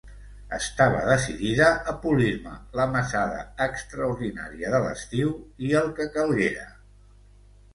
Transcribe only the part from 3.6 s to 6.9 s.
extraordinària de l'estiu i el que calguera!